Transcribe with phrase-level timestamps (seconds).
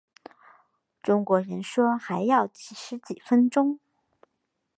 [1.03, 3.79] 中国人说还要十几分钟